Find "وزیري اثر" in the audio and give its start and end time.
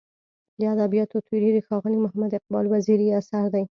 2.73-3.43